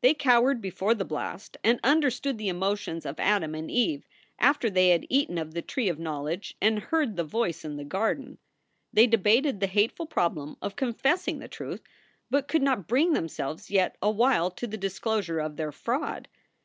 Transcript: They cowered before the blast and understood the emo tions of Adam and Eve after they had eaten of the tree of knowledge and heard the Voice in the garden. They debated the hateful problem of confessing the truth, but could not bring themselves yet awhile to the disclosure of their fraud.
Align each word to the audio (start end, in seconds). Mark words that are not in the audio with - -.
They 0.00 0.14
cowered 0.14 0.60
before 0.60 0.94
the 0.96 1.04
blast 1.04 1.56
and 1.62 1.78
understood 1.84 2.38
the 2.38 2.48
emo 2.48 2.74
tions 2.74 3.06
of 3.06 3.20
Adam 3.20 3.54
and 3.54 3.70
Eve 3.70 4.04
after 4.36 4.68
they 4.68 4.88
had 4.88 5.06
eaten 5.08 5.38
of 5.38 5.54
the 5.54 5.62
tree 5.62 5.88
of 5.88 5.96
knowledge 5.96 6.56
and 6.60 6.80
heard 6.80 7.14
the 7.14 7.22
Voice 7.22 7.64
in 7.64 7.76
the 7.76 7.84
garden. 7.84 8.38
They 8.92 9.06
debated 9.06 9.60
the 9.60 9.68
hateful 9.68 10.06
problem 10.06 10.56
of 10.60 10.74
confessing 10.74 11.38
the 11.38 11.46
truth, 11.46 11.84
but 12.30 12.48
could 12.48 12.62
not 12.62 12.88
bring 12.88 13.12
themselves 13.12 13.70
yet 13.70 13.96
awhile 14.02 14.50
to 14.50 14.66
the 14.66 14.76
disclosure 14.76 15.38
of 15.38 15.54
their 15.56 15.70
fraud. 15.70 16.26